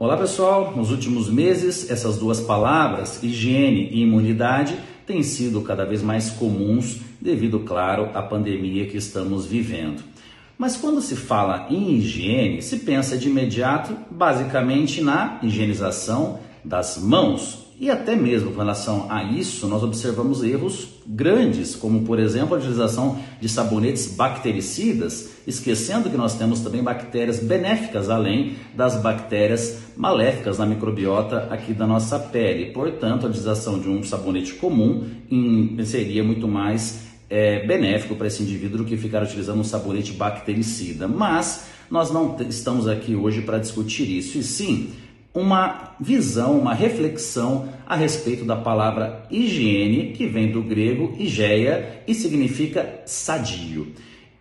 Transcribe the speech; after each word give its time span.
Olá 0.00 0.16
pessoal, 0.16 0.76
nos 0.76 0.92
últimos 0.92 1.28
meses 1.28 1.90
essas 1.90 2.18
duas 2.18 2.38
palavras, 2.38 3.20
higiene 3.20 3.88
e 3.90 4.02
imunidade, 4.02 4.78
têm 5.04 5.24
sido 5.24 5.60
cada 5.60 5.84
vez 5.84 6.02
mais 6.04 6.30
comuns 6.30 7.00
devido, 7.20 7.58
claro, 7.58 8.08
à 8.14 8.22
pandemia 8.22 8.86
que 8.86 8.96
estamos 8.96 9.44
vivendo. 9.44 10.04
Mas 10.56 10.76
quando 10.76 11.02
se 11.02 11.16
fala 11.16 11.66
em 11.68 11.96
higiene, 11.96 12.62
se 12.62 12.78
pensa 12.78 13.18
de 13.18 13.28
imediato 13.28 13.92
basicamente 14.08 15.00
na 15.00 15.40
higienização 15.42 16.38
das 16.64 16.96
mãos, 16.96 17.66
e 17.80 17.90
até 17.90 18.16
mesmo 18.16 18.50
com 18.50 18.58
relação 18.58 19.06
a 19.08 19.22
isso, 19.22 19.68
nós 19.68 19.84
observamos 19.84 20.42
erros 20.42 20.88
grandes, 21.06 21.76
como 21.76 22.02
por 22.02 22.18
exemplo 22.18 22.56
a 22.56 22.58
utilização 22.58 23.18
de 23.40 23.48
sabonetes 23.48 24.14
bactericidas, 24.14 25.30
esquecendo 25.46 26.10
que 26.10 26.16
nós 26.16 26.36
temos 26.36 26.60
também 26.60 26.82
bactérias 26.82 27.38
benéficas 27.38 28.10
além 28.10 28.56
das 28.74 29.00
bactérias 29.00 29.78
maléficas 29.96 30.58
na 30.58 30.66
microbiota 30.66 31.46
aqui 31.50 31.72
da 31.72 31.86
nossa 31.86 32.18
pele. 32.18 32.72
Portanto, 32.72 33.26
a 33.26 33.28
utilização 33.28 33.78
de 33.78 33.88
um 33.88 34.02
sabonete 34.02 34.54
comum 34.54 35.04
seria 35.84 36.24
muito 36.24 36.48
mais 36.48 37.06
é, 37.30 37.64
benéfico 37.64 38.16
para 38.16 38.26
esse 38.26 38.42
indivíduo 38.42 38.78
do 38.78 38.84
que 38.84 38.96
ficar 38.96 39.22
utilizando 39.22 39.60
um 39.60 39.64
sabonete 39.64 40.12
bactericida. 40.12 41.06
Mas 41.06 41.66
nós 41.88 42.10
não 42.10 42.36
estamos 42.48 42.88
aqui 42.88 43.14
hoje 43.14 43.42
para 43.42 43.58
discutir 43.58 44.10
isso, 44.10 44.36
e 44.36 44.42
sim 44.42 44.90
uma 45.34 45.94
visão, 46.00 46.58
uma 46.58 46.74
reflexão 46.74 47.68
a 47.86 47.94
respeito 47.94 48.44
da 48.44 48.56
palavra 48.56 49.26
higiene, 49.30 50.12
que 50.12 50.26
vem 50.26 50.50
do 50.50 50.62
grego 50.62 51.14
higeia 51.18 52.02
e 52.06 52.14
significa 52.14 53.02
sadio. 53.06 53.92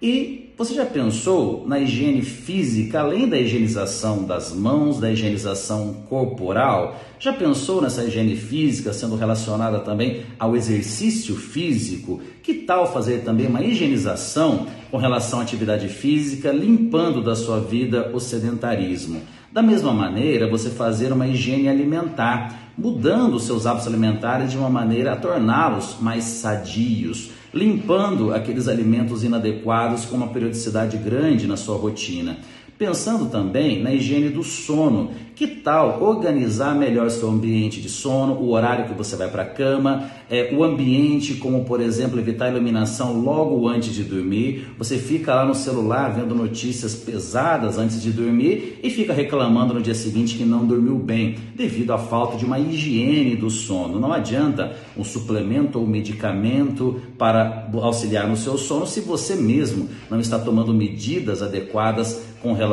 E 0.02 0.48
você 0.58 0.74
já 0.74 0.88
pensou 0.88 1.68
na 1.68 1.80
higiene 1.80 2.24
física, 2.24 3.00
além 3.00 3.30
da 3.30 3.38
higienização 3.40 4.24
das 4.24 4.52
mãos, 4.52 5.00
da 5.00 5.12
higienização 5.12 5.94
corporal? 6.10 7.00
Já 7.20 7.32
pensou 7.32 7.80
nessa 7.80 8.04
higiene 8.04 8.36
física 8.36 8.92
sendo 8.92 9.16
relacionada 9.16 9.80
também 9.80 10.24
ao 10.40 10.56
exercício 10.56 11.36
físico? 11.36 12.20
Que 12.42 12.56
tal 12.56 12.92
fazer 12.92 13.24
também 13.24 13.46
uma 13.46 13.64
higienização 13.64 14.66
com 14.90 14.98
relação 14.98 15.40
à 15.40 15.44
atividade 15.44 15.90
física, 15.90 16.52
limpando 16.52 17.24
da 17.24 17.36
sua 17.36 17.60
vida 17.60 18.10
o 18.12 18.20
sedentarismo? 18.20 19.22
Da 19.58 19.64
mesma 19.64 19.92
maneira, 19.92 20.48
você 20.48 20.70
fazer 20.70 21.12
uma 21.12 21.28
higiene 21.28 21.68
alimentar, 21.68 22.70
mudando 22.78 23.40
seus 23.40 23.66
hábitos 23.66 23.88
alimentares 23.88 24.52
de 24.52 24.58
uma 24.60 24.70
maneira 24.70 25.14
a 25.14 25.16
torná-los 25.16 25.98
mais 26.00 26.26
sadios, 26.26 27.32
limpando 27.52 28.36
aqueles 28.36 28.68
alimentos 28.68 29.24
inadequados 29.24 30.06
com 30.06 30.16
uma 30.16 30.28
periodicidade 30.28 30.96
grande 30.98 31.48
na 31.48 31.58
sua 31.58 31.76
rotina. 31.76 32.38
Pensando 32.78 33.26
também 33.26 33.82
na 33.82 33.92
higiene 33.92 34.30
do 34.30 34.44
sono, 34.44 35.10
que 35.36 35.48
tal 35.48 36.02
organizar 36.04 36.76
melhor 36.76 37.10
seu 37.10 37.30
ambiente 37.30 37.82
de 37.82 37.90
sono, 37.90 38.34
o 38.34 38.52
horário 38.52 38.88
que 38.88 38.94
você 38.94 39.16
vai 39.16 39.28
para 39.30 39.44
a 39.44 39.48
cama, 39.48 40.10
é, 40.30 40.54
o 40.56 40.64
ambiente, 40.64 41.36
como 41.36 41.64
por 41.64 41.82
exemplo 41.82 42.20
evitar 42.20 42.46
a 42.46 42.52
iluminação 42.52 43.20
logo 43.20 43.68
antes 43.68 43.96
de 43.96 44.04
dormir. 44.04 44.68
Você 44.78 44.98
fica 44.98 45.34
lá 45.34 45.44
no 45.44 45.56
celular 45.56 46.14
vendo 46.14 46.36
notícias 46.36 46.94
pesadas 46.94 47.80
antes 47.80 48.00
de 48.00 48.12
dormir 48.12 48.80
e 48.84 48.92
fica 48.92 49.12
reclamando 49.12 49.74
no 49.74 49.82
dia 49.82 49.96
seguinte 49.96 50.38
que 50.38 50.46
não 50.46 50.66
dormiu 50.66 51.00
bem, 51.00 51.36
devido 51.56 51.94
à 51.94 51.98
falta 51.98 52.38
de 52.38 52.46
uma 52.46 52.60
higiene 52.60 53.36
do 53.36 53.50
sono. 53.50 54.00
Não 54.00 54.14
adianta 54.14 54.76
um 54.96 55.04
suplemento 55.04 55.80
ou 55.80 55.88
medicamento 55.88 57.02
para 57.18 57.70
auxiliar 57.74 58.28
no 58.28 58.38
seu 58.38 58.56
sono 58.56 58.86
se 58.86 59.02
você 59.02 59.36
mesmo 59.36 59.90
não 60.12 60.20
está 60.20 60.38
tomando 60.38 60.74
medidas 60.74 61.42
adequadas 61.42 62.22
com 62.42 62.54
relação 62.54 62.67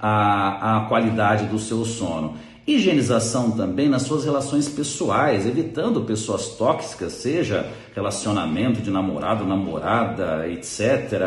a, 0.00 0.78
a 0.78 0.80
qualidade 0.86 1.46
do 1.46 1.58
seu 1.58 1.84
sono. 1.84 2.34
Higienização 2.66 3.50
também 3.50 3.88
nas 3.88 4.02
suas 4.02 4.24
relações 4.24 4.68
pessoais, 4.68 5.46
evitando 5.46 6.00
pessoas 6.02 6.48
tóxicas, 6.56 7.12
seja 7.12 7.70
relacionamento 7.94 8.80
de 8.80 8.90
namorado, 8.90 9.44
namorada, 9.44 10.48
etc. 10.48 11.22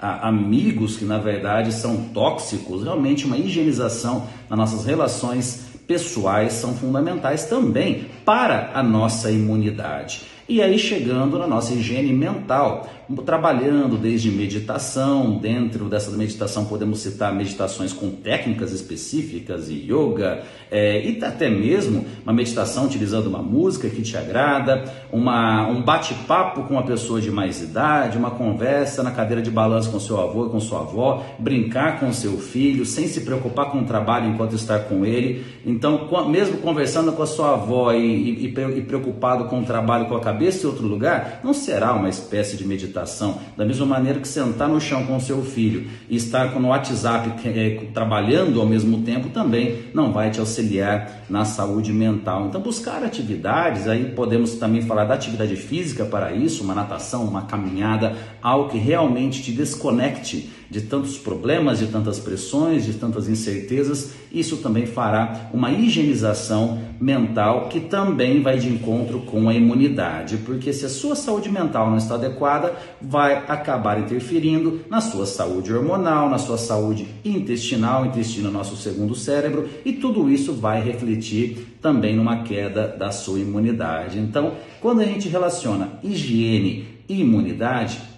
A, 0.00 0.28
amigos 0.28 0.96
que 0.96 1.04
na 1.04 1.18
verdade 1.18 1.72
são 1.72 2.08
tóxicos. 2.12 2.82
Realmente, 2.82 3.24
uma 3.24 3.36
higienização 3.36 4.26
nas 4.48 4.58
nossas 4.58 4.84
relações 4.84 5.71
pessoais 5.92 6.54
são 6.54 6.72
fundamentais 6.72 7.44
também 7.44 8.06
para 8.24 8.70
a 8.72 8.82
nossa 8.82 9.30
imunidade. 9.30 10.22
E 10.48 10.60
aí 10.60 10.78
chegando 10.78 11.38
na 11.38 11.46
nossa 11.46 11.72
higiene 11.72 12.12
mental, 12.12 12.88
trabalhando 13.24 13.96
desde 13.96 14.30
meditação, 14.30 15.38
dentro 15.38 15.84
dessa 15.86 16.10
meditação 16.10 16.64
podemos 16.64 17.00
citar 17.00 17.34
meditações 17.34 17.92
com 17.92 18.10
técnicas 18.10 18.72
específicas 18.72 19.68
e 19.68 19.74
yoga, 19.90 20.42
é, 20.70 21.04
e 21.06 21.22
até 21.24 21.48
mesmo 21.48 22.04
uma 22.24 22.32
meditação 22.32 22.86
utilizando 22.86 23.26
uma 23.26 23.42
música 23.42 23.88
que 23.88 24.02
te 24.02 24.16
agrada, 24.16 24.84
uma, 25.12 25.66
um 25.68 25.82
bate-papo 25.82 26.62
com 26.64 26.74
uma 26.74 26.82
pessoa 26.82 27.20
de 27.20 27.30
mais 27.30 27.62
idade, 27.62 28.18
uma 28.18 28.30
conversa 28.30 29.02
na 29.02 29.10
cadeira 29.10 29.42
de 29.42 29.50
balanço 29.50 29.90
com 29.90 30.00
seu 30.00 30.20
avô 30.20 30.48
com 30.48 30.60
sua 30.60 30.80
avó, 30.80 31.24
brincar 31.38 32.00
com 32.00 32.12
seu 32.12 32.38
filho, 32.38 32.84
sem 32.84 33.06
se 33.06 33.20
preocupar 33.20 33.70
com 33.70 33.78
o 33.78 33.84
trabalho 33.84 34.28
enquanto 34.28 34.54
estar 34.54 34.80
com 34.80 35.04
ele. 35.04 35.44
Então, 35.64 35.81
mesmo 36.28 36.58
conversando 36.58 37.12
com 37.12 37.22
a 37.22 37.26
sua 37.26 37.54
avó 37.54 37.92
e, 37.92 38.46
e, 38.46 38.46
e 38.46 38.82
preocupado 38.82 39.46
com 39.46 39.60
o 39.60 39.64
trabalho 39.64 40.06
com 40.06 40.16
a 40.16 40.20
cabeça 40.20 40.66
em 40.66 40.70
outro 40.70 40.86
lugar, 40.86 41.40
não 41.42 41.52
será 41.52 41.92
uma 41.92 42.08
espécie 42.08 42.56
de 42.56 42.66
meditação. 42.66 43.38
Da 43.56 43.64
mesma 43.64 43.86
maneira 43.86 44.20
que 44.20 44.28
sentar 44.28 44.68
no 44.68 44.80
chão 44.80 45.04
com 45.06 45.18
seu 45.20 45.42
filho 45.42 45.86
e 46.08 46.16
estar 46.16 46.58
no 46.58 46.68
WhatsApp 46.68 47.48
é, 47.48 47.86
trabalhando 47.92 48.60
ao 48.60 48.66
mesmo 48.66 49.02
tempo 49.02 49.28
também 49.30 49.84
não 49.94 50.12
vai 50.12 50.30
te 50.30 50.40
auxiliar 50.40 51.24
na 51.28 51.44
saúde 51.44 51.92
mental. 51.92 52.46
Então, 52.46 52.60
buscar 52.60 53.02
atividades, 53.02 53.88
aí 53.88 54.04
podemos 54.04 54.54
também 54.54 54.82
falar 54.82 55.04
da 55.04 55.14
atividade 55.14 55.56
física 55.56 56.04
para 56.04 56.32
isso, 56.32 56.62
uma 56.62 56.74
natação, 56.74 57.24
uma 57.24 57.42
caminhada, 57.42 58.16
algo 58.42 58.68
que 58.68 58.78
realmente 58.78 59.42
te 59.42 59.52
desconecte 59.52 60.50
de 60.72 60.80
tantos 60.80 61.18
problemas, 61.18 61.78
de 61.80 61.88
tantas 61.88 62.18
pressões, 62.18 62.86
de 62.86 62.94
tantas 62.94 63.28
incertezas, 63.28 64.12
isso 64.32 64.56
também 64.56 64.86
fará 64.86 65.50
uma 65.52 65.70
higienização 65.70 66.80
mental 66.98 67.68
que 67.68 67.78
também 67.78 68.40
vai 68.40 68.58
de 68.58 68.70
encontro 68.70 69.20
com 69.20 69.50
a 69.50 69.54
imunidade, 69.54 70.38
porque 70.38 70.72
se 70.72 70.86
a 70.86 70.88
sua 70.88 71.14
saúde 71.14 71.50
mental 71.50 71.90
não 71.90 71.98
está 71.98 72.14
adequada, 72.14 72.74
vai 73.02 73.36
acabar 73.46 74.00
interferindo 74.00 74.80
na 74.88 75.02
sua 75.02 75.26
saúde 75.26 75.70
hormonal, 75.74 76.30
na 76.30 76.38
sua 76.38 76.56
saúde 76.56 77.06
intestinal, 77.22 78.06
intestino 78.06 78.48
é 78.48 78.52
nosso 78.52 78.74
segundo 78.74 79.14
cérebro, 79.14 79.68
e 79.84 79.92
tudo 79.92 80.30
isso 80.30 80.54
vai 80.54 80.82
refletir 80.82 81.76
também 81.82 82.16
numa 82.16 82.44
queda 82.44 82.88
da 82.88 83.10
sua 83.10 83.40
imunidade. 83.40 84.18
Então, 84.18 84.54
quando 84.80 85.02
a 85.02 85.04
gente 85.04 85.28
relaciona 85.28 85.98
higiene 86.02 86.86
e 87.06 87.20
imunidade, 87.20 88.11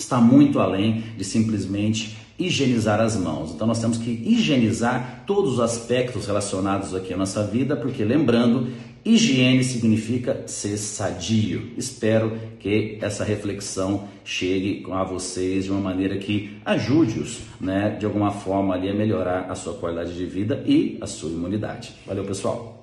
está 0.00 0.20
muito 0.20 0.58
além 0.58 1.02
de 1.16 1.24
simplesmente 1.24 2.16
higienizar 2.38 3.00
as 3.00 3.16
mãos. 3.16 3.52
Então 3.52 3.66
nós 3.66 3.80
temos 3.80 3.98
que 3.98 4.10
higienizar 4.10 5.24
todos 5.26 5.54
os 5.54 5.60
aspectos 5.60 6.26
relacionados 6.26 6.94
aqui 6.94 7.12
à 7.12 7.16
nossa 7.16 7.44
vida, 7.44 7.76
porque 7.76 8.02
lembrando, 8.02 8.68
higiene 9.04 9.62
significa 9.62 10.42
ser 10.46 10.76
sadio. 10.78 11.72
Espero 11.76 12.38
que 12.58 12.98
essa 13.00 13.24
reflexão 13.24 14.08
chegue 14.24 14.84
a 14.90 15.04
vocês 15.04 15.64
de 15.64 15.70
uma 15.70 15.80
maneira 15.80 16.16
que 16.16 16.56
ajude-os, 16.64 17.40
né, 17.60 17.96
de 17.98 18.06
alguma 18.06 18.30
forma 18.30 18.74
ali 18.74 18.88
a 18.88 18.94
melhorar 18.94 19.50
a 19.50 19.54
sua 19.54 19.74
qualidade 19.74 20.16
de 20.16 20.24
vida 20.24 20.62
e 20.66 20.98
a 21.00 21.06
sua 21.06 21.30
imunidade. 21.30 21.92
Valeu, 22.06 22.24
pessoal. 22.24 22.79